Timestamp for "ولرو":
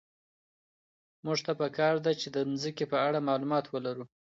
3.69-4.05